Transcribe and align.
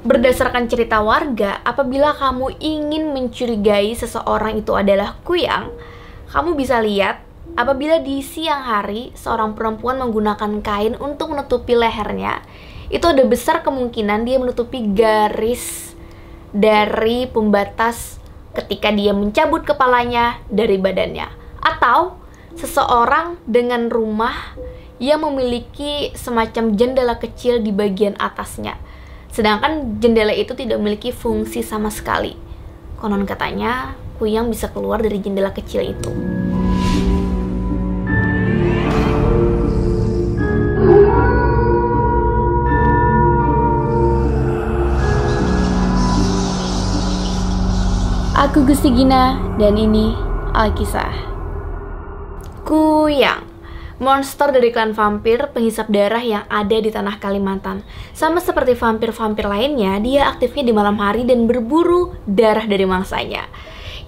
Berdasarkan 0.00 0.64
cerita 0.64 1.04
warga, 1.04 1.60
apabila 1.60 2.16
kamu 2.16 2.56
ingin 2.56 3.12
mencurigai 3.12 3.92
seseorang 3.92 4.64
itu 4.64 4.72
adalah 4.72 5.20
kuyang, 5.28 5.68
kamu 6.32 6.56
bisa 6.56 6.80
lihat 6.80 7.20
apabila 7.52 8.00
di 8.00 8.24
siang 8.24 8.64
hari 8.64 9.12
seorang 9.12 9.52
perempuan 9.52 10.00
menggunakan 10.00 10.64
kain 10.64 10.96
untuk 10.96 11.36
menutupi 11.36 11.76
lehernya, 11.76 12.40
itu 12.88 13.04
ada 13.04 13.20
besar 13.28 13.60
kemungkinan 13.60 14.24
dia 14.24 14.40
menutupi 14.40 14.88
garis 14.88 15.92
dari 16.48 17.28
pembatas 17.28 18.16
ketika 18.56 18.88
dia 18.96 19.12
mencabut 19.12 19.68
kepalanya 19.68 20.40
dari 20.48 20.80
badannya. 20.80 21.28
Atau 21.60 22.16
seseorang 22.56 23.36
dengan 23.44 23.92
rumah 23.92 24.56
yang 24.96 25.28
memiliki 25.28 26.16
semacam 26.16 26.72
jendela 26.72 27.20
kecil 27.20 27.60
di 27.60 27.68
bagian 27.68 28.16
atasnya 28.16 28.80
Sedangkan 29.30 30.02
jendela 30.02 30.34
itu 30.34 30.58
tidak 30.58 30.82
memiliki 30.82 31.14
fungsi 31.14 31.62
sama 31.62 31.86
sekali. 31.88 32.34
Konon 32.98 33.22
katanya, 33.24 33.94
kuyang 34.18 34.50
bisa 34.50 34.68
keluar 34.68 34.98
dari 34.98 35.22
jendela 35.22 35.54
kecil 35.54 35.86
itu. 35.86 36.12
Aku 48.40 48.64
Gusti 48.64 48.90
Gina 48.90 49.36
dan 49.60 49.76
ini 49.76 50.16
Alkisah. 50.56 51.12
Kuyang 52.64 53.49
monster 54.00 54.48
dari 54.48 54.72
klan 54.72 54.96
vampir 54.96 55.44
penghisap 55.52 55.92
darah 55.92 56.24
yang 56.24 56.48
ada 56.48 56.72
di 56.80 56.88
tanah 56.88 57.20
Kalimantan. 57.20 57.84
Sama 58.16 58.40
seperti 58.40 58.72
vampir-vampir 58.72 59.44
lainnya, 59.44 60.00
dia 60.00 60.32
aktifnya 60.32 60.64
di 60.64 60.72
malam 60.72 60.96
hari 60.96 61.28
dan 61.28 61.44
berburu 61.44 62.16
darah 62.24 62.64
dari 62.64 62.88
mangsanya. 62.88 63.44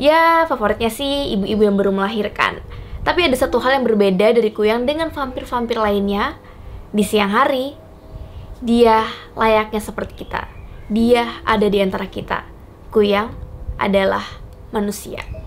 Ya, 0.01 0.49
favoritnya 0.49 0.89
sih 0.89 1.37
ibu-ibu 1.37 1.62
yang 1.69 1.77
baru 1.77 1.93
melahirkan. 1.93 2.65
Tapi 3.05 3.29
ada 3.29 3.37
satu 3.37 3.61
hal 3.61 3.79
yang 3.79 3.84
berbeda 3.84 4.33
dari 4.33 4.49
Kuyang 4.49 4.89
dengan 4.89 5.12
vampir-vampir 5.12 5.77
lainnya. 5.77 6.41
Di 6.93 7.05
siang 7.05 7.29
hari, 7.29 7.77
dia 8.65 9.05
layaknya 9.37 9.81
seperti 9.84 10.25
kita. 10.25 10.49
Dia 10.89 11.45
ada 11.45 11.69
di 11.69 11.79
antara 11.84 12.09
kita. 12.09 12.49
Kuyang 12.89 13.29
adalah 13.77 14.25
manusia. 14.73 15.42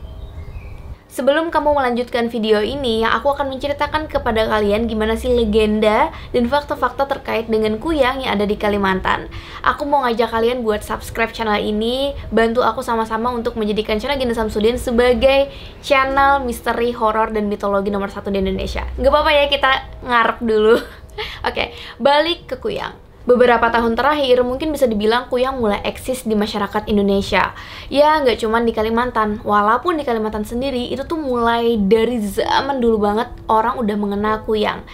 Sebelum 1.15 1.47
kamu 1.47 1.79
melanjutkan 1.79 2.27
video 2.27 2.59
ini, 2.59 3.07
aku 3.07 3.31
akan 3.31 3.47
menceritakan 3.55 4.11
kepada 4.11 4.51
kalian 4.51 4.83
gimana 4.83 5.15
sih 5.15 5.31
legenda 5.31 6.11
dan 6.35 6.43
fakta-fakta 6.51 7.07
terkait 7.07 7.47
dengan 7.47 7.79
kuyang 7.79 8.19
yang 8.19 8.35
ada 8.35 8.43
di 8.43 8.59
Kalimantan. 8.59 9.31
Aku 9.63 9.87
mau 9.87 10.03
ngajak 10.03 10.27
kalian 10.27 10.59
buat 10.59 10.83
subscribe 10.83 11.31
channel 11.31 11.55
ini, 11.55 12.11
bantu 12.35 12.67
aku 12.67 12.83
sama-sama 12.83 13.31
untuk 13.31 13.55
menjadikan 13.55 13.95
channel 13.95 14.19
Gina 14.19 14.35
Samsudin 14.35 14.75
sebagai 14.75 15.47
channel 15.79 16.43
misteri, 16.43 16.91
horor, 16.91 17.31
dan 17.31 17.47
mitologi 17.47 17.87
nomor 17.95 18.11
satu 18.11 18.27
di 18.27 18.43
Indonesia. 18.43 18.83
Gak 18.99 19.07
apa-apa 19.07 19.31
ya, 19.31 19.47
kita 19.47 19.71
ngarep 20.03 20.43
dulu. 20.43 20.75
Oke, 21.47 21.47
okay, 21.47 21.67
balik 21.95 22.43
ke 22.43 22.59
kuyang. 22.59 23.04
Beberapa 23.25 23.73
tahun 23.73 23.97
terakhir 23.97 24.45
mungkin 24.45 24.69
bisa 24.69 24.85
dibilang 24.85 25.25
kuyang 25.33 25.57
mulai 25.57 25.81
eksis 25.81 26.29
di 26.29 26.37
masyarakat 26.37 26.85
Indonesia. 26.85 27.57
Ya 27.89 28.21
nggak 28.21 28.37
cuma 28.37 28.61
di 28.61 28.69
Kalimantan, 28.69 29.41
walaupun 29.41 29.97
di 29.97 30.05
Kalimantan 30.05 30.45
sendiri 30.45 30.93
itu 30.93 31.09
tuh 31.09 31.17
mulai 31.17 31.73
dari 31.81 32.21
zaman 32.21 32.77
dulu 32.77 33.01
banget 33.01 33.33
orang 33.49 33.81
udah 33.81 33.97
mengenal 33.97 34.45
kuyang. 34.45 34.85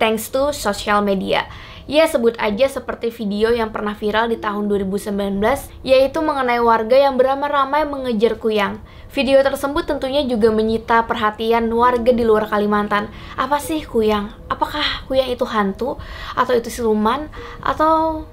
Thanks 0.00 0.32
to 0.32 0.56
social 0.56 1.04
media. 1.04 1.44
Ya 1.84 2.08
sebut 2.08 2.32
aja 2.40 2.64
seperti 2.64 3.12
video 3.12 3.52
yang 3.52 3.68
pernah 3.68 3.92
viral 3.92 4.32
di 4.32 4.40
tahun 4.40 4.72
2019 4.72 5.36
yaitu 5.84 6.18
mengenai 6.24 6.56
warga 6.56 6.96
yang 6.96 7.20
beramai-ramai 7.20 7.84
mengejar 7.84 8.40
kuyang. 8.40 8.80
Video 9.12 9.44
tersebut 9.44 9.84
tentunya 9.84 10.24
juga 10.24 10.48
menyita 10.48 11.04
perhatian 11.04 11.68
warga 11.68 12.08
di 12.08 12.24
luar 12.24 12.48
Kalimantan. 12.48 13.12
Apa 13.36 13.60
sih 13.60 13.84
kuyang? 13.84 14.32
Apakah 14.48 15.04
kuyang 15.04 15.28
itu 15.28 15.44
hantu? 15.44 16.00
Atau 16.32 16.56
itu 16.56 16.72
siluman? 16.72 17.28
Atau 17.60 18.24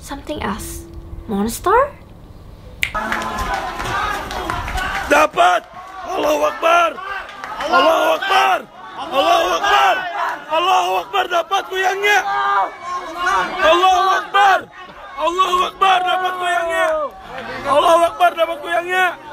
something 0.00 0.40
else? 0.40 0.88
Monster? 1.28 1.76
Dapat! 5.12 5.60
Allahu 6.08 6.40
Akbar! 6.48 6.90
Allahu 7.68 8.06
Akbar! 8.16 8.58
Allahu 8.96 9.48
Akbar! 9.60 9.94
Allahu 10.48 10.92
Akbar 11.04 11.24
dapat 11.28 11.62
kuyangnya! 11.68 12.18
Allahu 13.24 14.08
Akbar! 14.20 14.58
Allahu 15.14 15.58
Akbar 15.72 15.98
dapat 16.04 16.32
kuyangnya! 16.36 16.86
Allahu 17.64 18.00
Akbar 18.12 18.30
dapat 18.36 18.58
kuyangnya! 18.60 19.23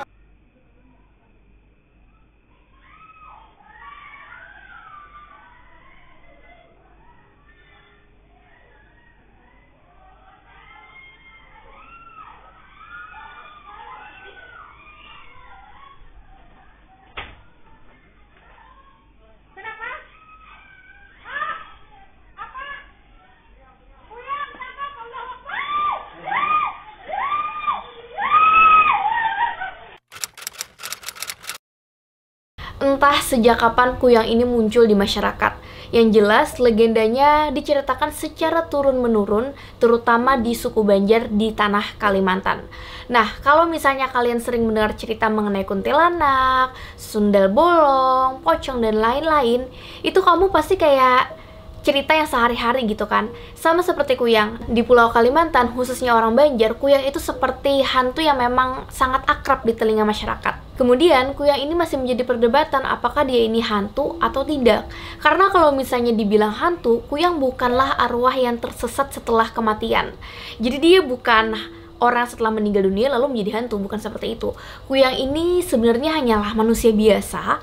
Entah 33.01 33.17
sejak 33.17 33.57
kapan 33.57 33.97
kuyang 33.97 34.29
ini 34.29 34.45
muncul 34.45 34.85
di 34.85 34.93
masyarakat. 34.93 35.57
Yang 35.89 36.21
jelas, 36.21 36.49
legendanya 36.61 37.49
diceritakan 37.49 38.13
secara 38.13 38.69
turun-menurun, 38.69 39.57
terutama 39.81 40.37
di 40.37 40.53
suku 40.53 40.85
Banjar 40.85 41.25
di 41.33 41.49
tanah 41.49 41.97
Kalimantan. 41.97 42.61
Nah, 43.09 43.25
kalau 43.41 43.65
misalnya 43.65 44.05
kalian 44.05 44.37
sering 44.37 44.69
mendengar 44.69 44.93
cerita 44.93 45.33
mengenai 45.33 45.65
kuntilanak, 45.65 46.77
sundal 46.93 47.49
bolong, 47.49 48.45
pocong, 48.45 48.85
dan 48.85 49.01
lain-lain, 49.01 49.65
itu 50.05 50.21
kamu 50.21 50.53
pasti 50.53 50.77
kayak 50.77 51.40
cerita 51.81 52.13
yang 52.13 52.29
sehari-hari 52.29 52.85
gitu 52.85 53.09
kan. 53.09 53.29
Sama 53.57 53.81
seperti 53.81 54.17
kuyang 54.17 54.61
di 54.69 54.85
pulau 54.85 55.09
Kalimantan 55.09 55.73
khususnya 55.73 56.13
orang 56.13 56.37
Banjar 56.37 56.77
kuyang 56.77 57.05
itu 57.05 57.17
seperti 57.17 57.81
hantu 57.81 58.21
yang 58.21 58.37
memang 58.37 58.85
sangat 58.93 59.25
akrab 59.25 59.65
di 59.65 59.73
telinga 59.73 60.05
masyarakat. 60.05 60.77
Kemudian 60.77 61.37
kuyang 61.37 61.61
ini 61.61 61.73
masih 61.77 62.01
menjadi 62.01 62.25
perdebatan 62.25 62.85
apakah 62.85 63.21
dia 63.25 63.45
ini 63.45 63.61
hantu 63.61 64.17
atau 64.17 64.41
tidak. 64.45 64.89
Karena 65.21 65.49
kalau 65.53 65.73
misalnya 65.73 66.13
dibilang 66.13 66.53
hantu 66.53 67.05
kuyang 67.09 67.37
bukanlah 67.37 67.97
arwah 67.97 68.33
yang 68.33 68.57
tersesat 68.57 69.13
setelah 69.13 69.49
kematian. 69.49 70.13
Jadi 70.57 70.77
dia 70.81 70.99
bukan 71.05 71.53
orang 72.01 72.25
setelah 72.25 72.49
meninggal 72.49 72.89
dunia 72.89 73.13
lalu 73.13 73.37
menjadi 73.37 73.61
hantu 73.61 73.77
bukan 73.77 74.01
seperti 74.01 74.37
itu. 74.37 74.49
Kuyang 74.89 75.17
ini 75.17 75.61
sebenarnya 75.61 76.17
hanyalah 76.17 76.57
manusia 76.57 76.89
biasa 76.89 77.61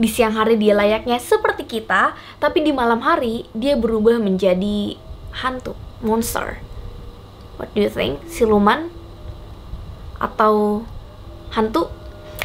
di 0.00 0.08
siang 0.08 0.32
hari 0.32 0.56
dia 0.56 0.72
layaknya 0.72 1.20
seperti 1.20 1.68
kita, 1.68 2.16
tapi 2.40 2.64
di 2.64 2.72
malam 2.72 3.04
hari 3.04 3.44
dia 3.52 3.76
berubah 3.76 4.16
menjadi 4.16 4.96
hantu, 5.44 5.76
monster. 6.00 6.56
What 7.60 7.76
do 7.76 7.84
you 7.84 7.92
think? 7.92 8.24
Siluman? 8.24 8.88
Atau 10.16 10.88
hantu? 11.52 11.92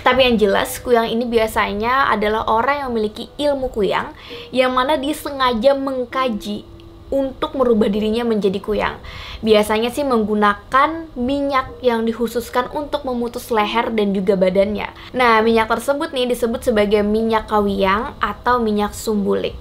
Tapi 0.03 0.27
yang 0.27 0.35
jelas, 0.35 0.77
kuyang 0.83 1.07
ini 1.07 1.23
biasanya 1.23 2.11
adalah 2.11 2.43
orang 2.51 2.83
yang 2.83 2.89
memiliki 2.91 3.31
ilmu 3.39 3.71
kuyang 3.71 4.11
yang 4.51 4.75
mana 4.75 4.99
disengaja 4.99 5.73
mengkaji 5.73 6.74
untuk 7.13 7.53
merubah 7.53 7.89
dirinya 7.89 8.25
menjadi 8.25 8.57
kuyang. 8.61 8.97
Biasanya 9.41 9.93
sih 9.93 10.05
menggunakan 10.05 11.09
minyak 11.13 11.81
yang 11.85 12.05
dikhususkan 12.05 12.69
untuk 12.73 13.05
memutus 13.05 13.49
leher 13.53 13.93
dan 13.93 14.13
juga 14.13 14.33
badannya. 14.37 14.89
Nah, 15.13 15.41
minyak 15.45 15.69
tersebut 15.69 16.13
nih 16.13 16.29
disebut 16.29 16.65
sebagai 16.65 17.05
minyak 17.05 17.45
kawiyang 17.49 18.17
atau 18.17 18.57
minyak 18.57 18.93
sumbulik. 18.93 19.53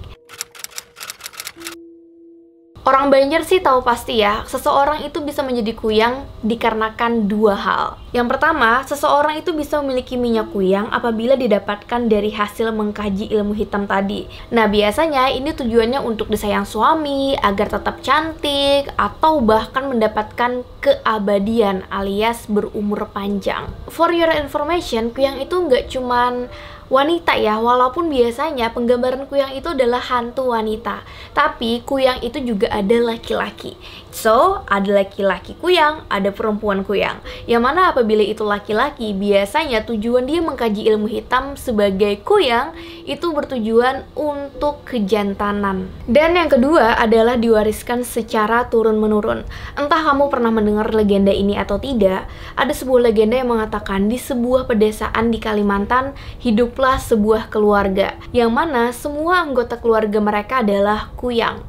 Orang 2.85 3.09
Banjar 3.09 3.41
sih 3.41 3.65
tahu 3.65 3.81
pasti 3.81 4.21
ya, 4.21 4.45
seseorang 4.45 5.01
itu 5.09 5.17
bisa 5.25 5.41
menjadi 5.41 5.73
kuyang 5.73 6.21
dikarenakan 6.45 7.25
dua 7.25 7.57
hal. 7.57 7.85
Yang 8.13 8.37
pertama, 8.37 8.85
seseorang 8.85 9.41
itu 9.41 9.57
bisa 9.57 9.81
memiliki 9.81 10.13
minyak 10.21 10.53
kuyang 10.53 10.93
apabila 10.93 11.33
didapatkan 11.33 12.05
dari 12.05 12.29
hasil 12.29 12.69
mengkaji 12.69 13.33
ilmu 13.33 13.57
hitam 13.57 13.89
tadi. 13.89 14.29
Nah, 14.53 14.69
biasanya 14.69 15.33
ini 15.33 15.57
tujuannya 15.57 15.97
untuk 15.97 16.29
disayang 16.29 16.69
suami, 16.69 17.33
agar 17.41 17.73
tetap 17.73 18.05
cantik, 18.05 18.93
atau 19.01 19.41
bahkan 19.41 19.89
mendapatkan 19.89 20.61
keabadian 20.77 21.89
alias 21.89 22.45
berumur 22.45 23.09
panjang. 23.09 23.65
For 23.89 24.13
your 24.13 24.29
information, 24.29 25.09
kuyang 25.09 25.41
itu 25.41 25.57
nggak 25.57 25.89
cuman 25.89 26.53
wanita 26.87 27.33
ya, 27.39 27.57
walaupun 27.57 28.13
biasanya 28.13 28.69
penggambaran 28.71 29.25
kuyang 29.25 29.57
itu 29.57 29.73
adalah 29.73 30.01
hantu 30.01 30.53
wanita, 30.53 31.01
tapi 31.33 31.81
kuyang 31.81 32.21
itu 32.21 32.41
juga 32.45 32.69
ada 32.69 32.97
laki-laki. 33.01 33.73
So, 34.15 34.63
ada 34.71 35.03
laki-laki 35.03 35.59
kuyang, 35.59 36.07
ada 36.07 36.31
perempuan 36.31 36.87
kuyang. 36.87 37.19
Yang 37.51 37.61
mana 37.67 37.91
apabila 37.91 38.23
itu 38.23 38.47
laki-laki, 38.47 39.11
biasanya 39.11 39.83
tujuan 39.83 40.23
dia 40.23 40.39
mengkaji 40.39 40.87
ilmu 40.87 41.11
hitam 41.11 41.59
sebagai 41.59 42.23
kuyang 42.23 42.71
itu 43.03 43.35
bertujuan 43.35 44.07
untuk 44.15 44.87
kejantanan. 44.87 45.91
Dan 46.07 46.39
yang 46.39 46.47
kedua 46.47 46.95
adalah 46.95 47.35
diwariskan 47.35 48.07
secara 48.07 48.71
turun-menurun. 48.71 49.43
Entah 49.75 50.01
kamu 50.07 50.31
pernah 50.31 50.53
mendengar 50.53 50.95
legenda 50.95 51.35
ini 51.35 51.59
atau 51.59 51.75
tidak, 51.75 52.31
ada 52.55 52.71
sebuah 52.71 53.11
legenda 53.11 53.35
yang 53.35 53.51
mengatakan 53.51 54.07
di 54.07 54.15
sebuah 54.15 54.69
pedesaan 54.71 55.27
di 55.27 55.43
Kalimantan 55.43 56.15
hidup 56.39 56.74
hiduplah 56.75 56.99
sebuah 56.99 57.47
keluarga 57.47 58.19
yang 58.35 58.51
mana 58.51 58.91
semua 58.91 59.47
anggota 59.47 59.79
keluarga 59.79 60.19
mereka 60.19 60.59
adalah 60.59 61.07
kuyang. 61.15 61.63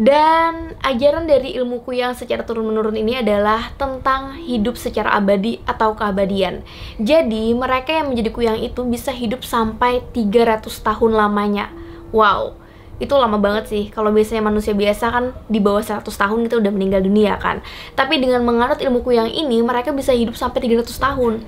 Dan 0.00 0.72
ajaran 0.80 1.28
dari 1.28 1.52
ilmu 1.60 1.84
kuyang 1.84 2.16
secara 2.16 2.40
turun-menurun 2.40 2.96
ini 2.96 3.20
adalah 3.20 3.76
tentang 3.76 4.32
hidup 4.40 4.80
secara 4.80 5.12
abadi 5.12 5.60
atau 5.68 5.92
keabadian. 5.92 6.64
Jadi, 6.96 7.52
mereka 7.52 8.00
yang 8.00 8.08
menjadi 8.08 8.32
kuyang 8.32 8.56
itu 8.64 8.80
bisa 8.88 9.12
hidup 9.12 9.44
sampai 9.44 10.00
300 10.16 10.72
tahun 10.80 11.12
lamanya. 11.12 11.68
Wow, 12.16 12.56
itu 12.96 13.12
lama 13.12 13.36
banget 13.36 13.68
sih. 13.68 13.84
Kalau 13.92 14.08
biasanya 14.08 14.40
manusia 14.40 14.72
biasa 14.72 15.12
kan 15.12 15.24
di 15.52 15.60
bawah 15.60 15.84
100 15.84 16.00
tahun 16.00 16.48
itu 16.48 16.64
udah 16.64 16.72
meninggal 16.72 17.04
dunia 17.04 17.36
kan. 17.36 17.60
Tapi 17.92 18.24
dengan 18.24 18.40
menganut 18.40 18.80
ilmu 18.80 19.04
kuyang 19.04 19.28
ini, 19.28 19.60
mereka 19.60 19.92
bisa 19.92 20.16
hidup 20.16 20.32
sampai 20.32 20.64
300 20.64 20.96
tahun. 20.96 21.44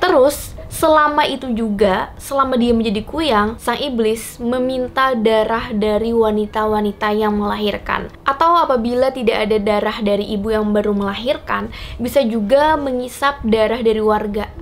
Terus, 0.00 0.55
Selama 0.76 1.24
itu 1.24 1.56
juga, 1.56 2.12
selama 2.20 2.60
dia 2.60 2.76
menjadi 2.76 3.00
kuyang, 3.00 3.56
sang 3.56 3.80
iblis 3.80 4.36
meminta 4.36 5.16
darah 5.16 5.72
dari 5.72 6.12
wanita-wanita 6.12 7.16
yang 7.16 7.32
melahirkan. 7.32 8.12
Atau 8.28 8.52
apabila 8.60 9.08
tidak 9.08 9.48
ada 9.48 9.56
darah 9.56 10.04
dari 10.04 10.28
ibu 10.36 10.52
yang 10.52 10.76
baru 10.76 10.92
melahirkan, 10.92 11.72
bisa 11.96 12.20
juga 12.28 12.76
mengisap 12.76 13.40
darah 13.40 13.80
dari 13.80 14.04
warga. 14.04 14.52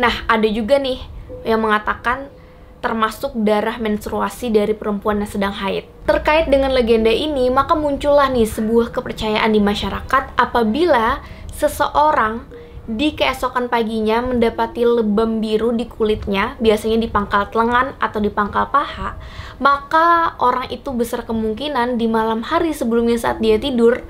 Nah, 0.00 0.24
ada 0.24 0.48
juga 0.48 0.80
nih 0.80 1.04
yang 1.44 1.60
mengatakan 1.60 2.32
termasuk 2.80 3.36
darah 3.36 3.76
menstruasi 3.76 4.48
dari 4.48 4.72
perempuan 4.72 5.20
yang 5.20 5.28
sedang 5.28 5.52
haid. 5.52 5.84
Terkait 6.08 6.48
dengan 6.48 6.72
legenda 6.72 7.12
ini, 7.12 7.52
maka 7.52 7.76
muncullah 7.76 8.32
nih 8.32 8.48
sebuah 8.48 8.88
kepercayaan 8.88 9.52
di 9.52 9.60
masyarakat 9.60 10.32
apabila 10.32 11.20
seseorang 11.52 12.40
di 12.88 13.12
keesokan 13.12 13.68
paginya 13.68 14.24
mendapati 14.24 14.80
lebam 14.80 15.44
biru 15.44 15.76
di 15.76 15.84
kulitnya, 15.84 16.56
biasanya 16.56 16.96
di 16.96 17.08
pangkal 17.12 17.44
lengan 17.52 17.92
atau 18.00 18.16
di 18.16 18.32
pangkal 18.32 18.72
paha, 18.72 19.12
maka 19.60 20.32
orang 20.40 20.72
itu 20.72 20.88
besar 20.96 21.28
kemungkinan 21.28 22.00
di 22.00 22.08
malam 22.08 22.40
hari 22.40 22.72
sebelumnya 22.72 23.20
saat 23.20 23.44
dia 23.44 23.60
tidur, 23.60 24.00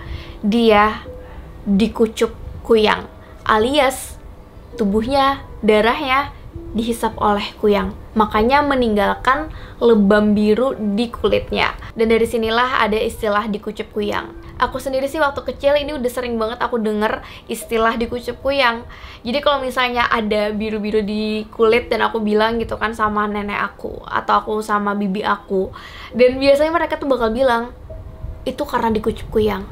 dia 0.46 1.02
dikucup 1.66 2.30
kuyang, 2.62 3.10
alias 3.42 4.14
tubuhnya, 4.78 5.42
darahnya 5.58 6.30
dihisap 6.70 7.19
oleh 7.19 7.50
kuyang. 7.58 7.90
Makanya 8.14 8.62
meninggalkan 8.62 9.50
lebam 9.82 10.38
biru 10.38 10.75
di 10.75 11.10
kulitnya. 11.10 11.75
Dan 11.98 12.14
dari 12.14 12.26
sinilah 12.26 12.82
ada 12.82 12.98
istilah 12.98 13.50
dikucup 13.50 13.90
kuyang 13.90 14.48
aku 14.58 14.82
sendiri 14.82 15.06
sih 15.06 15.22
waktu 15.22 15.40
kecil 15.46 15.78
ini 15.78 15.94
udah 15.94 16.10
sering 16.10 16.34
banget 16.37 16.58
aku 16.58 16.82
denger 16.82 17.22
istilah 17.46 17.94
dikucup 17.94 18.43
kuyang 18.43 18.82
jadi 19.22 19.38
kalau 19.38 19.62
misalnya 19.62 20.10
ada 20.10 20.50
biru-biru 20.50 21.00
di 21.06 21.46
kulit 21.55 21.88
dan 21.88 22.02
aku 22.02 22.19
bilang 22.19 22.58
gitu 22.58 22.75
kan 22.76 22.93
sama 22.93 23.31
nenek 23.31 23.58
aku 23.58 24.02
atau 24.05 24.43
aku 24.43 24.52
sama 24.60 24.99
bibi 24.99 25.22
aku 25.22 25.70
dan 26.12 26.37
biasanya 26.37 26.75
mereka 26.75 26.99
tuh 26.99 27.06
bakal 27.06 27.31
bilang 27.31 27.70
itu 28.43 28.62
karena 28.66 28.90
dikucup 28.90 29.31
kuyang 29.31 29.62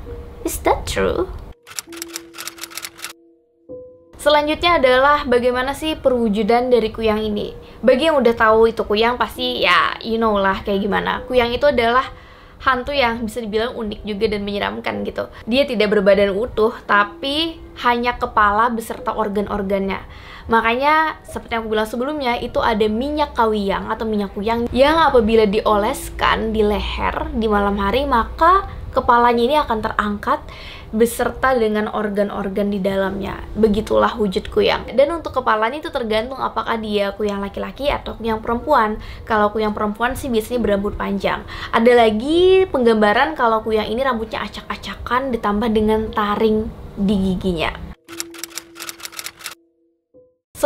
is 0.47 0.63
that 0.63 0.87
true? 0.87 1.27
Selanjutnya 4.27 4.83
adalah 4.83 5.23
bagaimana 5.23 5.71
sih 5.71 5.95
perwujudan 5.95 6.67
dari 6.67 6.91
kuyang 6.91 7.23
ini. 7.23 7.55
Bagi 7.79 8.11
yang 8.11 8.19
udah 8.19 8.35
tahu 8.35 8.75
itu 8.75 8.83
kuyang 8.83 9.15
pasti 9.15 9.63
ya 9.63 9.95
you 10.03 10.19
know 10.19 10.35
lah 10.35 10.67
kayak 10.67 10.83
gimana. 10.83 11.23
Kuyang 11.31 11.55
itu 11.55 11.63
adalah 11.71 12.11
hantu 12.67 12.91
yang 12.91 13.23
bisa 13.23 13.39
dibilang 13.39 13.79
unik 13.79 14.03
juga 14.03 14.27
dan 14.27 14.43
menyeramkan 14.43 15.07
gitu. 15.07 15.31
Dia 15.47 15.63
tidak 15.63 15.95
berbadan 15.95 16.35
utuh, 16.35 16.75
tapi 16.83 17.63
hanya 17.87 18.19
kepala 18.19 18.75
beserta 18.75 19.15
organ-organnya. 19.15 20.03
Makanya 20.47 21.23
seperti 21.27 21.59
yang 21.59 21.63
aku 21.67 21.71
bilang 21.75 21.91
sebelumnya 21.91 22.33
itu 22.39 22.63
ada 22.63 22.87
minyak 22.87 23.35
kawiyang 23.35 23.91
atau 23.91 24.07
minyak 24.07 24.31
kuyang 24.31 24.71
yang 24.71 24.95
apabila 24.95 25.43
dioleskan 25.43 26.55
di 26.55 26.63
leher 26.63 27.35
di 27.35 27.51
malam 27.51 27.75
hari 27.83 28.07
maka 28.07 28.71
kepalanya 28.97 29.43
ini 29.45 29.57
akan 29.61 29.79
terangkat 29.85 30.41
beserta 30.95 31.53
dengan 31.53 31.93
organ-organ 31.93 32.73
di 32.73 32.81
dalamnya. 32.81 33.45
Begitulah 33.53 34.17
wujud 34.17 34.49
kuyang. 34.49 34.89
Dan 34.97 35.13
untuk 35.13 35.37
kepalanya 35.37 35.85
itu 35.85 35.93
tergantung 35.93 36.41
apakah 36.41 36.81
dia 36.81 37.13
kuyang 37.13 37.45
laki-laki 37.45 37.93
atau 37.93 38.17
kuyang 38.17 38.41
perempuan. 38.41 38.97
Kalau 39.29 39.53
kuyang 39.53 39.77
perempuan 39.77 40.17
sih 40.17 40.33
biasanya 40.33 40.65
berambut 40.65 40.97
panjang. 40.97 41.45
Ada 41.71 41.93
lagi 41.93 42.65
penggambaran 42.73 43.37
kalau 43.37 43.61
kuyang 43.61 43.87
ini 43.93 44.01
rambutnya 44.01 44.43
acak-acakan 44.43 45.31
ditambah 45.37 45.69
dengan 45.69 46.09
taring 46.11 46.67
di 46.97 47.15
giginya. 47.33 47.86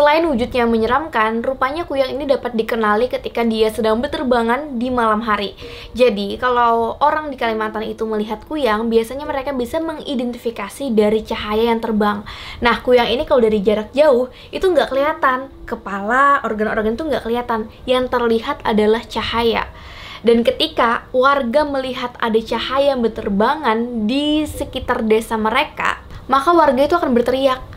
Selain 0.00 0.25
wujudnya 0.25 0.64
menyeramkan, 0.64 1.44
rupanya 1.44 1.85
kuyang 1.85 2.17
ini 2.17 2.25
dapat 2.25 2.56
dikenali 2.56 3.12
ketika 3.12 3.44
dia 3.44 3.69
sedang 3.69 4.00
berterbangan 4.00 4.81
di 4.81 4.88
malam 4.88 5.20
hari. 5.20 5.52
Jadi, 5.93 6.41
kalau 6.41 6.97
orang 7.05 7.29
di 7.29 7.37
Kalimantan 7.37 7.85
itu 7.85 8.08
melihat 8.08 8.41
kuyang, 8.49 8.88
biasanya 8.88 9.29
mereka 9.29 9.52
bisa 9.52 9.76
mengidentifikasi 9.76 10.88
dari 10.97 11.20
cahaya 11.20 11.69
yang 11.69 11.85
terbang. 11.85 12.25
Nah, 12.64 12.81
kuyang 12.81 13.12
ini 13.12 13.29
kalau 13.29 13.44
dari 13.44 13.61
jarak 13.61 13.93
jauh, 13.93 14.32
itu 14.49 14.64
nggak 14.64 14.88
kelihatan. 14.88 15.52
Kepala, 15.69 16.41
organ-organ 16.49 16.97
itu 16.97 17.05
nggak 17.05 17.20
kelihatan. 17.29 17.69
Yang 17.85 18.08
terlihat 18.08 18.64
adalah 18.64 19.05
cahaya. 19.05 19.69
Dan 20.25 20.49
ketika 20.49 21.05
warga 21.12 21.69
melihat 21.69 22.17
ada 22.25 22.41
cahaya 22.41 22.97
yang 22.97 23.05
berterbangan 23.05 24.08
di 24.08 24.49
sekitar 24.49 25.05
desa 25.05 25.37
mereka, 25.37 26.00
maka 26.25 26.56
warga 26.56 26.88
itu 26.88 26.97
akan 26.97 27.12
berteriak, 27.12 27.69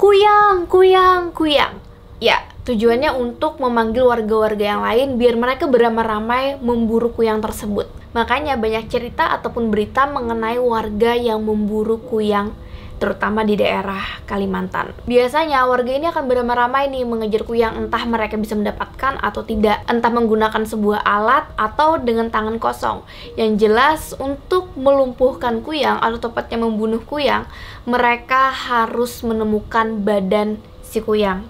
Kuyang, 0.00 0.64
kuyang, 0.72 1.36
kuyang. 1.36 1.76
Ya, 2.16 2.48
tujuannya 2.64 3.12
untuk 3.12 3.60
memanggil 3.60 4.08
warga-warga 4.08 4.64
yang 4.76 4.82
lain 4.82 5.08
biar 5.20 5.36
mereka 5.36 5.68
beramai-ramai 5.68 6.56
memburu 6.64 7.12
kuyang 7.12 7.44
tersebut. 7.44 7.92
Makanya 8.16 8.56
banyak 8.56 8.88
cerita 8.88 9.32
ataupun 9.36 9.68
berita 9.68 10.08
mengenai 10.08 10.56
warga 10.56 11.12
yang 11.12 11.44
memburu 11.44 12.00
kuyang 12.00 12.56
terutama 13.02 13.42
di 13.42 13.58
daerah 13.58 14.22
Kalimantan. 14.30 14.94
Biasanya 15.10 15.66
warga 15.66 15.90
ini 15.90 16.06
akan 16.06 16.30
beramai-ramai 16.30 16.86
nih 16.86 17.02
mengejar 17.02 17.42
kuyang 17.42 17.74
entah 17.74 18.06
mereka 18.06 18.38
bisa 18.38 18.54
mendapatkan 18.54 19.18
atau 19.18 19.42
tidak, 19.42 19.82
entah 19.90 20.14
menggunakan 20.14 20.62
sebuah 20.62 21.02
alat 21.02 21.50
atau 21.58 21.98
dengan 21.98 22.30
tangan 22.30 22.62
kosong. 22.62 23.02
Yang 23.34 23.50
jelas 23.58 24.00
untuk 24.22 24.70
melumpuhkan 24.78 25.66
kuyang 25.66 25.98
atau 25.98 26.30
tepatnya 26.30 26.62
membunuh 26.62 27.02
kuyang, 27.02 27.50
mereka 27.82 28.54
harus 28.54 29.26
menemukan 29.26 29.98
badan 30.06 30.62
si 30.86 31.02
kuyang. 31.02 31.42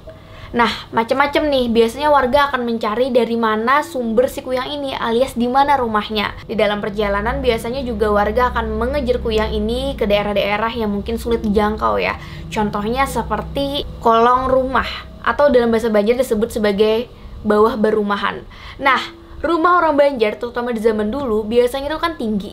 Nah, 0.52 0.68
macam-macam 0.92 1.48
nih. 1.48 1.66
Biasanya 1.72 2.12
warga 2.12 2.52
akan 2.52 2.68
mencari 2.68 3.08
dari 3.08 3.40
mana 3.40 3.80
sumber 3.80 4.28
si 4.28 4.44
kuyang 4.44 4.68
ini 4.68 4.92
alias 4.92 5.32
di 5.32 5.48
mana 5.48 5.80
rumahnya. 5.80 6.36
Di 6.44 6.52
dalam 6.52 6.84
perjalanan 6.84 7.40
biasanya 7.40 7.80
juga 7.80 8.12
warga 8.12 8.52
akan 8.52 8.76
mengejar 8.76 9.24
kuyang 9.24 9.48
ini 9.48 9.96
ke 9.96 10.04
daerah-daerah 10.04 10.68
yang 10.76 10.92
mungkin 10.92 11.16
sulit 11.16 11.40
dijangkau 11.40 11.96
ya. 11.96 12.20
Contohnya 12.52 13.08
seperti 13.08 13.88
kolong 14.04 14.52
rumah 14.52 14.86
atau 15.24 15.48
dalam 15.48 15.72
bahasa 15.72 15.88
Banjar 15.88 16.20
disebut 16.20 16.52
sebagai 16.52 17.08
bawah 17.40 17.80
berumahan. 17.80 18.44
Nah, 18.76 19.00
rumah 19.40 19.80
orang 19.80 19.96
Banjar 19.96 20.36
terutama 20.36 20.76
di 20.76 20.84
zaman 20.84 21.08
dulu 21.08 21.48
biasanya 21.48 21.88
itu 21.88 21.96
kan 21.96 22.20
tinggi. 22.20 22.52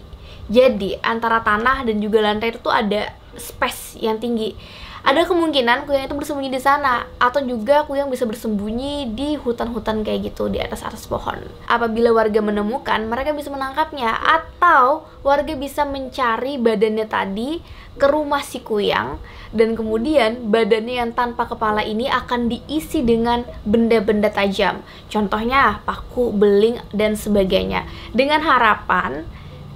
Jadi, 0.50 0.98
antara 1.03 1.46
tanah 1.46 1.86
dan 1.86 2.01
juga 2.01 2.25
lantai 2.25 2.56
itu 2.56 2.63
tuh 2.63 2.74
ada 2.74 3.13
space 3.38 4.01
yang 4.01 4.18
tinggi 4.18 4.58
ada 5.00 5.24
kemungkinan 5.24 5.88
kuyang 5.88 6.12
itu 6.12 6.15
bersembunyi 6.15 6.51
di 6.51 6.62
sana 6.62 7.08
atau 7.18 7.39
juga 7.41 7.88
kuyang 7.88 8.12
bisa 8.12 8.27
bersembunyi 8.27 9.15
di 9.15 9.39
hutan-hutan 9.39 10.03
kayak 10.03 10.34
gitu 10.34 10.51
di 10.51 10.60
atas 10.60 10.84
atas 10.84 11.08
pohon. 11.08 11.39
Apabila 11.72 12.12
warga 12.12 12.44
menemukan, 12.44 13.08
mereka 13.08 13.32
bisa 13.32 13.48
menangkapnya 13.48 14.12
atau 14.20 15.08
warga 15.24 15.56
bisa 15.56 15.88
mencari 15.88 16.60
badannya 16.60 17.08
tadi 17.08 17.63
ke 18.00 18.08
rumah 18.08 18.44
si 18.44 18.63
kuyang 18.63 19.20
dan 19.51 19.75
kemudian 19.75 20.51
badannya 20.51 20.96
yang 21.03 21.12
tanpa 21.12 21.50
kepala 21.50 21.84
ini 21.84 22.08
akan 22.08 22.48
diisi 22.48 23.01
dengan 23.01 23.44
benda-benda 23.68 24.29
tajam. 24.29 24.84
Contohnya 25.10 25.84
paku, 25.84 26.32
beling 26.32 26.79
dan 26.96 27.15
sebagainya. 27.20 27.88
Dengan 28.15 28.39
harapan 28.46 29.25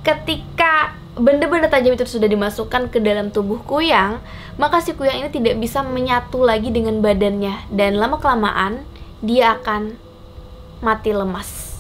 ketika 0.04 1.03
benda-benda 1.14 1.70
tajam 1.70 1.94
itu 1.94 2.10
sudah 2.10 2.26
dimasukkan 2.26 2.90
ke 2.90 2.98
dalam 2.98 3.30
tubuh 3.30 3.62
kuyang, 3.62 4.18
maka 4.58 4.82
si 4.82 4.98
kuyang 4.98 5.26
ini 5.26 5.30
tidak 5.30 5.62
bisa 5.62 5.86
menyatu 5.86 6.42
lagi 6.42 6.74
dengan 6.74 7.00
badannya 7.06 7.70
dan 7.70 8.02
lama 8.02 8.18
kelamaan 8.18 8.82
dia 9.22 9.58
akan 9.62 9.94
mati 10.82 11.14
lemas. 11.14 11.72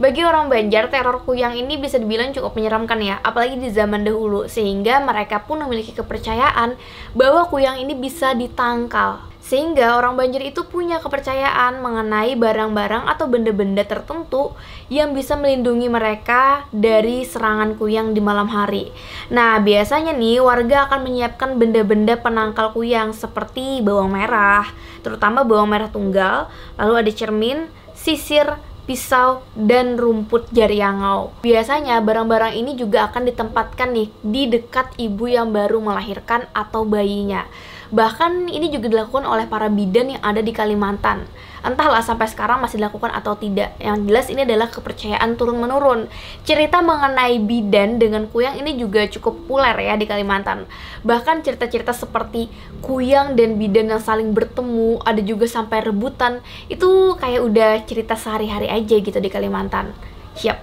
Bagi 0.00 0.24
orang 0.24 0.48
Banjar, 0.48 0.88
teror 0.88 1.22
kuyang 1.28 1.60
ini 1.60 1.76
bisa 1.76 2.00
dibilang 2.00 2.32
cukup 2.32 2.56
menyeramkan 2.56 2.98
ya, 3.04 3.20
apalagi 3.20 3.60
di 3.60 3.68
zaman 3.68 4.00
dahulu, 4.00 4.48
sehingga 4.48 4.96
mereka 5.04 5.44
pun 5.44 5.60
memiliki 5.60 5.92
kepercayaan 5.92 6.72
bahwa 7.12 7.44
kuyang 7.52 7.84
ini 7.84 7.92
bisa 7.92 8.32
ditangkal. 8.32 9.29
Sehingga 9.40 9.96
orang 9.96 10.20
Banjar 10.20 10.44
itu 10.44 10.68
punya 10.68 11.00
kepercayaan 11.00 11.80
mengenai 11.80 12.36
barang-barang 12.36 13.08
atau 13.08 13.26
benda-benda 13.26 13.82
tertentu 13.88 14.52
yang 14.92 15.16
bisa 15.16 15.34
melindungi 15.34 15.88
mereka 15.88 16.68
dari 16.70 17.24
serangan 17.24 17.74
kuyang 17.74 18.12
di 18.12 18.20
malam 18.20 18.52
hari. 18.52 18.92
Nah, 19.32 19.58
biasanya 19.58 20.12
nih 20.12 20.44
warga 20.44 20.86
akan 20.86 21.00
menyiapkan 21.08 21.56
benda-benda 21.56 22.20
penangkal 22.20 22.70
kuyang 22.76 23.16
seperti 23.16 23.80
bawang 23.80 24.12
merah, 24.12 24.68
terutama 25.00 25.42
bawang 25.42 25.72
merah 25.72 25.88
tunggal, 25.88 26.52
lalu 26.76 26.94
ada 27.00 27.10
cermin, 27.10 27.66
sisir, 27.96 28.60
pisau, 28.84 29.46
dan 29.54 29.94
rumput 29.94 30.50
jariangau. 30.50 31.30
Biasanya 31.46 32.02
barang-barang 32.02 32.58
ini 32.58 32.74
juga 32.74 33.06
akan 33.06 33.22
ditempatkan 33.30 33.94
nih 33.94 34.08
di 34.20 34.42
dekat 34.50 34.98
ibu 34.98 35.30
yang 35.30 35.54
baru 35.54 35.78
melahirkan 35.78 36.50
atau 36.50 36.82
bayinya. 36.82 37.46
Bahkan 37.90 38.46
ini 38.46 38.70
juga 38.70 38.86
dilakukan 38.86 39.26
oleh 39.26 39.50
para 39.50 39.66
bidan 39.66 40.14
yang 40.14 40.22
ada 40.22 40.38
di 40.38 40.54
Kalimantan. 40.54 41.26
Entahlah 41.60 42.00
sampai 42.00 42.30
sekarang 42.30 42.62
masih 42.62 42.78
dilakukan 42.78 43.10
atau 43.10 43.34
tidak. 43.34 43.74
Yang 43.82 43.98
jelas 44.06 44.26
ini 44.30 44.40
adalah 44.46 44.70
kepercayaan 44.70 45.34
turun-menurun. 45.34 46.06
Cerita 46.46 46.80
mengenai 46.80 47.42
bidan 47.42 47.98
dengan 47.98 48.30
kuyang 48.30 48.62
ini 48.62 48.78
juga 48.78 49.04
cukup 49.10 49.44
populer 49.44 49.90
ya 49.90 49.98
di 49.98 50.06
Kalimantan. 50.06 50.70
Bahkan 51.02 51.42
cerita-cerita 51.42 51.90
seperti 51.90 52.46
kuyang 52.80 53.34
dan 53.34 53.58
bidan 53.58 53.90
yang 53.90 54.00
saling 54.00 54.32
bertemu, 54.32 55.02
ada 55.02 55.20
juga 55.20 55.50
sampai 55.50 55.84
rebutan, 55.84 56.40
itu 56.70 57.18
kayak 57.18 57.42
udah 57.42 57.70
cerita 57.84 58.14
sehari-hari 58.14 58.70
aja 58.70 58.96
gitu 58.96 59.18
di 59.18 59.28
Kalimantan. 59.28 59.92
Siap. 60.38 60.58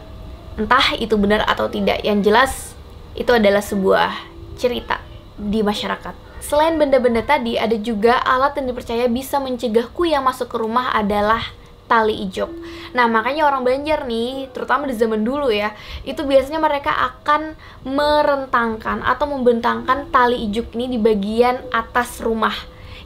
Entah 0.58 0.98
itu 0.98 1.14
benar 1.22 1.46
atau 1.46 1.70
tidak, 1.70 2.02
yang 2.02 2.26
jelas 2.26 2.74
itu 3.14 3.30
adalah 3.30 3.62
sebuah 3.62 4.10
cerita 4.58 4.98
di 5.38 5.62
masyarakat. 5.62 6.27
Selain 6.48 6.80
benda-benda 6.80 7.20
tadi, 7.28 7.60
ada 7.60 7.76
juga 7.76 8.24
alat 8.24 8.56
yang 8.56 8.72
dipercaya 8.72 9.12
bisa 9.12 9.36
mencegah 9.36 9.92
kuyang 9.92 10.24
masuk 10.24 10.48
ke 10.48 10.56
rumah 10.56 10.96
adalah 10.96 11.44
tali 11.92 12.24
ijuk. 12.24 12.48
Nah, 12.96 13.12
makanya 13.12 13.52
orang 13.52 13.68
Banjar 13.68 14.08
nih, 14.08 14.48
terutama 14.56 14.88
di 14.88 14.96
zaman 14.96 15.28
dulu 15.28 15.52
ya, 15.52 15.76
itu 16.08 16.24
biasanya 16.24 16.64
mereka 16.64 16.96
akan 16.96 17.52
merentangkan 17.84 19.04
atau 19.04 19.28
membentangkan 19.28 20.08
tali 20.08 20.48
ijuk 20.48 20.72
ini 20.72 20.96
di 20.96 21.00
bagian 21.00 21.68
atas 21.76 22.24
rumah. 22.24 22.56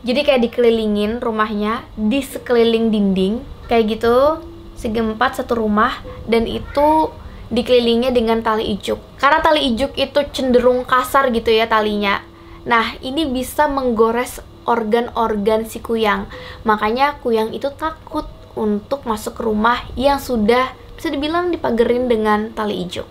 Jadi 0.06 0.22
kayak 0.22 0.46
dikelilingin 0.46 1.18
rumahnya 1.18 1.82
di 1.98 2.22
sekeliling 2.22 2.94
dinding, 2.94 3.42
kayak 3.66 3.98
gitu, 3.98 4.38
segi 4.78 5.02
empat 5.02 5.42
satu 5.42 5.58
rumah, 5.58 5.98
dan 6.30 6.46
itu 6.46 7.10
dikelilingnya 7.50 8.14
dengan 8.14 8.46
tali 8.46 8.70
ijuk. 8.78 9.02
Karena 9.18 9.42
tali 9.42 9.66
ijuk 9.74 9.98
itu 9.98 10.20
cenderung 10.30 10.86
kasar 10.86 11.30
gitu 11.34 11.54
ya 11.54 11.70
talinya, 11.70 12.22
Nah, 12.62 12.98
ini 13.02 13.26
bisa 13.26 13.66
menggores 13.66 14.42
organ-organ 14.70 15.66
si 15.66 15.82
kuyang. 15.82 16.30
Makanya 16.66 17.18
kuyang 17.22 17.54
itu 17.54 17.74
takut 17.74 18.30
untuk 18.54 19.08
masuk 19.08 19.40
ke 19.40 19.42
rumah 19.48 19.82
yang 19.98 20.22
sudah 20.22 20.76
bisa 20.94 21.10
dibilang 21.10 21.50
dipagerin 21.50 22.06
dengan 22.06 22.54
tali 22.54 22.86
ijuk. 22.86 23.08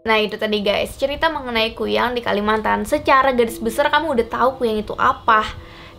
Nah 0.00 0.16
itu 0.16 0.40
tadi 0.40 0.64
guys, 0.64 0.96
cerita 0.96 1.28
mengenai 1.28 1.76
kuyang 1.76 2.16
di 2.16 2.24
Kalimantan 2.24 2.88
Secara 2.88 3.36
garis 3.36 3.60
besar 3.60 3.92
kamu 3.92 4.16
udah 4.16 4.26
tahu 4.32 4.64
kuyang 4.64 4.80
itu 4.80 4.96
apa 4.96 5.44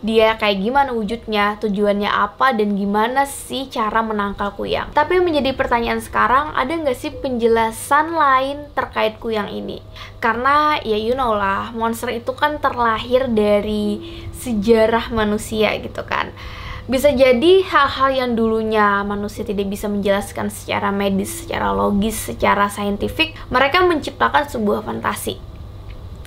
dia 0.02 0.34
kayak 0.34 0.58
gimana 0.58 0.90
wujudnya, 0.90 1.62
tujuannya 1.62 2.10
apa, 2.10 2.50
dan 2.52 2.74
gimana 2.74 3.22
sih 3.22 3.70
cara 3.70 4.02
menangkal 4.02 4.50
kuyang. 4.58 4.90
Tapi 4.90 5.22
menjadi 5.22 5.54
pertanyaan 5.54 6.02
sekarang, 6.02 6.50
ada 6.58 6.74
nggak 6.74 6.98
sih 6.98 7.14
penjelasan 7.14 8.10
lain 8.10 8.66
terkait 8.74 9.22
kuyang 9.22 9.46
ini? 9.46 9.78
Karena 10.18 10.82
ya 10.82 10.98
you 10.98 11.14
know 11.14 11.38
lah, 11.38 11.70
monster 11.70 12.10
itu 12.10 12.34
kan 12.34 12.58
terlahir 12.58 13.30
dari 13.30 14.02
sejarah 14.34 15.14
manusia 15.14 15.70
gitu 15.78 16.02
kan. 16.02 16.34
Bisa 16.90 17.14
jadi 17.14 17.62
hal-hal 17.62 18.10
yang 18.10 18.30
dulunya 18.34 19.06
manusia 19.06 19.46
tidak 19.46 19.70
bisa 19.70 19.86
menjelaskan 19.86 20.50
secara 20.50 20.90
medis, 20.90 21.46
secara 21.46 21.70
logis, 21.70 22.18
secara 22.18 22.66
saintifik, 22.66 23.38
mereka 23.54 23.86
menciptakan 23.86 24.50
sebuah 24.50 24.82
fantasi. 24.82 25.38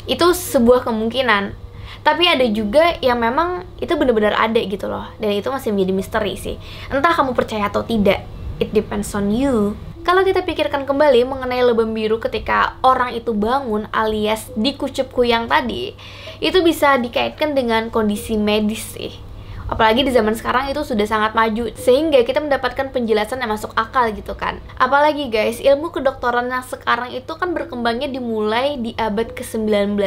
Itu 0.08 0.32
sebuah 0.32 0.88
kemungkinan 0.88 1.65
tapi 2.06 2.30
ada 2.30 2.46
juga 2.46 3.02
yang 3.02 3.18
memang 3.18 3.66
itu 3.82 3.98
benar-benar 3.98 4.38
ada 4.38 4.62
gitu 4.62 4.86
loh. 4.86 5.10
Dan 5.18 5.34
itu 5.34 5.50
masih 5.50 5.74
menjadi 5.74 5.94
misteri 5.98 6.38
sih. 6.38 6.56
Entah 6.94 7.18
kamu 7.18 7.34
percaya 7.34 7.66
atau 7.66 7.82
tidak 7.82 8.22
it 8.62 8.70
depends 8.70 9.10
on 9.18 9.34
you. 9.34 9.74
Kalau 10.06 10.22
kita 10.22 10.46
pikirkan 10.46 10.86
kembali 10.86 11.26
mengenai 11.26 11.66
lebam 11.66 11.90
biru 11.90 12.22
ketika 12.22 12.78
orang 12.86 13.18
itu 13.18 13.34
bangun 13.34 13.90
alias 13.90 14.54
dikucup 14.54 15.10
kuyang 15.10 15.50
tadi, 15.50 15.98
itu 16.46 16.62
bisa 16.62 17.02
dikaitkan 17.02 17.58
dengan 17.58 17.90
kondisi 17.90 18.38
medis 18.38 18.86
sih 18.94 19.26
apalagi 19.66 20.06
di 20.06 20.12
zaman 20.14 20.38
sekarang 20.38 20.70
itu 20.70 20.86
sudah 20.86 21.06
sangat 21.10 21.32
maju 21.34 21.74
sehingga 21.74 22.22
kita 22.22 22.42
mendapatkan 22.42 22.94
penjelasan 22.94 23.42
yang 23.42 23.52
masuk 23.54 23.74
akal 23.74 24.10
gitu 24.14 24.38
kan. 24.38 24.62
Apalagi 24.78 25.30
guys 25.30 25.58
ilmu 25.62 25.90
kedokteran 25.90 26.50
yang 26.50 26.66
sekarang 26.66 27.14
itu 27.14 27.34
kan 27.38 27.52
berkembangnya 27.56 28.10
dimulai 28.10 28.78
di 28.78 28.94
abad 28.96 29.34
ke-19 29.34 29.98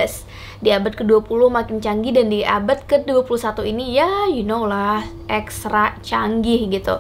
di 0.59 0.75
abad 0.75 0.93
ke-20 0.99 1.41
makin 1.51 1.79
canggih 1.79 2.11
dan 2.15 2.27
di 2.31 2.43
abad 2.43 2.83
ke-21 2.91 3.63
ini 3.71 3.95
ya 3.95 4.27
you 4.27 4.43
know 4.43 4.67
lah 4.67 5.07
ekstra 5.31 5.95
canggih 6.03 6.67
gitu 6.67 6.99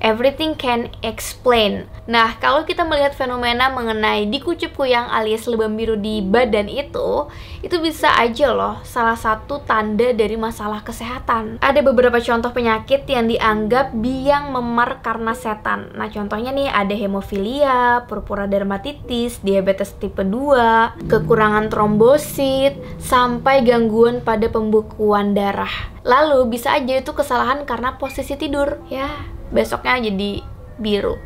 everything 0.00 0.56
can 0.56 0.88
explain. 1.04 1.86
Nah, 2.08 2.34
kalau 2.42 2.66
kita 2.66 2.82
melihat 2.82 3.14
fenomena 3.14 3.70
mengenai 3.70 4.26
dikucup 4.26 4.74
kuyang 4.74 5.06
alias 5.12 5.46
lebam 5.46 5.76
biru 5.76 5.94
di 5.94 6.24
badan 6.24 6.66
itu, 6.66 7.28
itu 7.60 7.76
bisa 7.78 8.10
aja 8.16 8.50
loh 8.50 8.80
salah 8.82 9.14
satu 9.14 9.62
tanda 9.62 10.10
dari 10.16 10.34
masalah 10.34 10.82
kesehatan. 10.82 11.60
Ada 11.62 11.80
beberapa 11.84 12.18
contoh 12.18 12.50
penyakit 12.50 13.06
yang 13.06 13.28
dianggap 13.30 13.94
biang 13.94 14.50
memar 14.50 15.04
karena 15.04 15.36
setan. 15.36 15.92
Nah, 15.94 16.08
contohnya 16.10 16.50
nih 16.50 16.68
ada 16.72 16.96
hemofilia, 16.96 18.08
purpura 18.08 18.48
dermatitis, 18.50 19.38
diabetes 19.44 19.94
tipe 20.00 20.24
2, 20.24 21.06
kekurangan 21.06 21.68
trombosit, 21.68 22.74
sampai 22.98 23.62
gangguan 23.62 24.24
pada 24.24 24.48
pembukuan 24.48 25.36
darah. 25.36 25.70
Lalu 26.00 26.48
bisa 26.48 26.72
aja 26.72 26.96
itu 26.96 27.12
kesalahan 27.12 27.68
karena 27.68 28.00
posisi 28.00 28.32
tidur, 28.34 28.80
ya 28.88 29.39
besoknya 29.50 30.10
jadi 30.10 30.42
biru. 30.78 31.18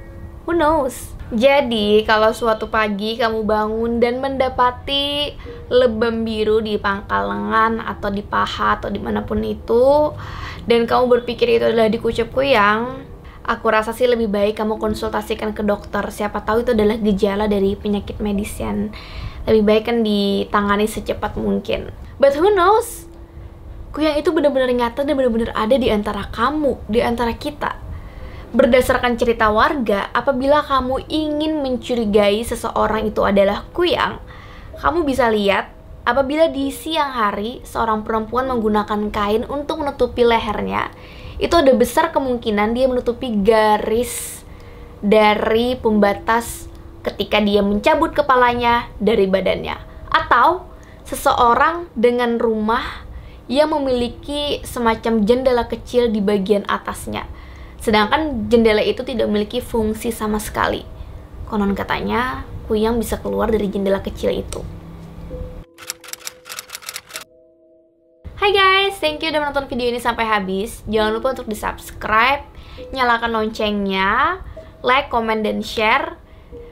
Who 0.44 0.52
knows? 0.52 1.14
Jadi, 1.32 2.04
kalau 2.04 2.36
suatu 2.36 2.68
pagi 2.68 3.16
kamu 3.16 3.48
bangun 3.48 3.96
dan 3.96 4.20
mendapati 4.20 5.32
lebam 5.72 6.20
biru 6.20 6.60
di 6.60 6.76
pangkal 6.76 7.32
lengan 7.32 7.80
atau 7.80 8.12
di 8.12 8.20
paha 8.20 8.76
atau 8.76 8.92
di 8.92 9.00
mana 9.00 9.24
pun 9.24 9.40
itu, 9.40 10.12
dan 10.68 10.84
kamu 10.84 11.08
berpikir 11.08 11.48
itu 11.48 11.64
adalah 11.64 11.88
dikucap 11.88 12.28
kuyang, 12.28 13.08
aku 13.44 13.66
rasa 13.72 13.96
sih 13.96 14.04
lebih 14.04 14.28
baik 14.28 14.60
kamu 14.60 14.76
konsultasikan 14.76 15.56
ke 15.56 15.64
dokter. 15.64 16.04
Siapa 16.12 16.44
tahu 16.44 16.60
itu 16.64 16.76
adalah 16.76 17.00
gejala 17.00 17.48
dari 17.48 17.72
penyakit 17.72 18.20
medis 18.20 18.52
yang 18.60 18.92
lebih 19.48 19.64
baik 19.64 19.84
kan 19.88 20.00
ditangani 20.04 20.88
secepat 20.88 21.40
mungkin. 21.40 21.92
But 22.20 22.36
who 22.36 22.52
knows? 22.52 23.08
Kuyang 23.96 24.18
itu 24.18 24.28
benar-benar 24.32 24.72
nyata 24.72 25.08
dan 25.08 25.14
benar-benar 25.14 25.56
ada 25.56 25.76
di 25.76 25.88
antara 25.88 26.28
kamu, 26.32 26.84
di 26.88 27.00
antara 27.04 27.32
kita. 27.36 27.83
Berdasarkan 28.54 29.18
cerita 29.18 29.50
warga, 29.50 30.14
apabila 30.14 30.62
kamu 30.62 31.10
ingin 31.10 31.58
mencurigai 31.58 32.38
seseorang 32.46 33.10
itu 33.10 33.26
adalah 33.26 33.66
kuyang, 33.74 34.22
kamu 34.78 35.02
bisa 35.02 35.26
lihat 35.26 35.74
apabila 36.06 36.46
di 36.46 36.70
siang 36.70 37.10
hari 37.10 37.66
seorang 37.66 38.06
perempuan 38.06 38.46
menggunakan 38.46 39.10
kain 39.10 39.42
untuk 39.50 39.82
menutupi 39.82 40.22
lehernya, 40.22 40.94
itu 41.42 41.50
ada 41.50 41.74
besar 41.74 42.14
kemungkinan 42.14 42.78
dia 42.78 42.86
menutupi 42.86 43.34
garis 43.42 44.46
dari 45.02 45.74
pembatas 45.74 46.70
ketika 47.02 47.42
dia 47.42 47.58
mencabut 47.58 48.14
kepalanya 48.14 48.86
dari 49.02 49.26
badannya. 49.26 49.82
Atau 50.14 50.62
seseorang 51.02 51.90
dengan 51.98 52.38
rumah 52.38 53.02
yang 53.50 53.74
memiliki 53.74 54.62
semacam 54.62 55.26
jendela 55.26 55.66
kecil 55.66 56.06
di 56.14 56.22
bagian 56.22 56.62
atasnya 56.70 57.33
Sedangkan 57.84 58.48
jendela 58.48 58.80
itu 58.80 59.04
tidak 59.04 59.28
memiliki 59.28 59.60
fungsi 59.60 60.08
sama 60.08 60.40
sekali. 60.40 60.88
Konon 61.44 61.76
katanya, 61.76 62.48
kuyang 62.64 62.96
bisa 62.96 63.20
keluar 63.20 63.52
dari 63.52 63.68
jendela 63.68 64.00
kecil 64.00 64.32
itu. 64.32 64.64
Hai 68.40 68.56
guys, 68.56 68.96
thank 69.04 69.20
you 69.20 69.28
udah 69.28 69.36
menonton 69.44 69.68
video 69.68 69.92
ini 69.92 70.00
sampai 70.00 70.24
habis. 70.24 70.80
Jangan 70.88 71.12
lupa 71.12 71.36
untuk 71.36 71.44
di 71.44 71.52
subscribe, 71.52 72.48
nyalakan 72.96 73.36
loncengnya, 73.36 74.40
like, 74.80 75.12
comment, 75.12 75.44
dan 75.44 75.60
share. 75.60 76.16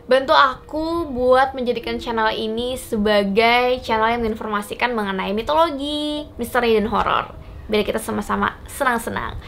Bantu 0.08 0.32
aku 0.32 1.12
buat 1.12 1.52
menjadikan 1.52 2.00
channel 2.00 2.32
ini 2.32 2.80
sebagai 2.80 3.84
channel 3.84 4.16
yang 4.16 4.24
menginformasikan 4.24 4.96
mengenai 4.96 5.36
mitologi, 5.36 6.24
misteri, 6.40 6.72
dan 6.80 6.88
horor. 6.88 7.36
biar 7.70 7.88
kita 7.88 8.00
sama-sama 8.02 8.58
senang-senang. 8.68 9.38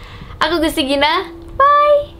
Aku 0.40 0.62
Gusti 0.62 0.86
Gina, 0.88 1.43
Bye! 1.58 2.14